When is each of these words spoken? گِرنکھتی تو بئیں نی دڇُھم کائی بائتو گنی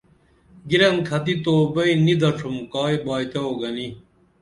گِرنکھتی 0.69 1.33
تو 1.43 1.53
بئیں 1.73 1.97
نی 2.05 2.13
دڇُھم 2.21 2.55
کائی 2.73 2.97
بائتو 3.05 3.43
گنی 3.59 3.87